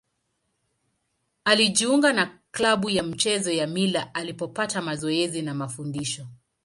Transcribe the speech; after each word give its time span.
Alijiunga 1.45 2.13
na 2.13 2.39
klabu 2.51 2.89
ya 2.89 3.03
michezo 3.03 3.51
ya 3.51 3.67
Mila 3.67 4.13
alipopata 4.13 4.81
mazoezi 4.81 5.41
na 5.41 5.53
mafundisho. 5.53 6.27